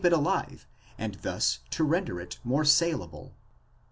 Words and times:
507 0.01 0.11
it 0.23 0.25
alive, 0.25 0.67
and 0.97 1.13
thus 1.21 1.59
to 1.69 1.83
render 1.83 2.19
it 2.19 2.39
more 2.43 2.65
saleable. 2.65 3.35